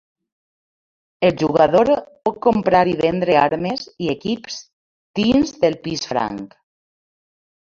El 1.27 1.33
jugador 1.41 1.91
pot 2.27 2.39
comprar 2.47 2.81
i 2.93 2.97
vendre 3.03 3.37
armes 3.43 3.83
i 4.07 4.09
equips 4.17 4.57
dins 5.21 5.55
del 5.67 5.79
pis 5.85 6.09
franc. 6.15 6.61